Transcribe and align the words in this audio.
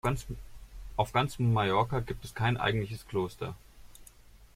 Auf 0.95 1.11
ganz 1.13 1.37
Mallorca 1.37 1.99
gibt 1.99 2.25
es 2.25 2.33
kein 2.33 2.57
eigentliches 2.57 3.07
„Kloster“. 3.07 3.55